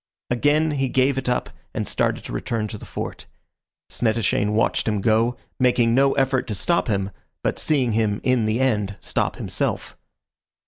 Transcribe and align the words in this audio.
Again 0.31 0.71
he 0.71 0.87
gave 0.89 1.19
it 1.19 1.29
up 1.29 1.51
and 1.75 1.87
started 1.87 2.23
to 2.23 2.33
return 2.33 2.67
to 2.69 2.77
the 2.79 2.87
Fort. 2.87 3.27
Snettishane 3.91 4.53
watched 4.53 4.87
him 4.87 4.99
go, 4.99 5.37
making 5.59 5.93
no 5.93 6.13
effort 6.13 6.47
to 6.47 6.55
stop 6.55 6.87
him, 6.87 7.11
but 7.43 7.59
seeing 7.59 7.91
him, 7.91 8.19
in 8.23 8.47
the 8.47 8.59
end, 8.59 8.97
stop 8.99 9.35
himself. 9.35 9.95